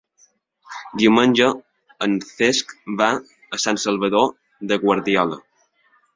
[1.01, 1.49] Diumenge
[2.07, 3.11] en Cesc va
[3.59, 4.35] a Sant Salvador
[4.73, 5.41] de Guardiola.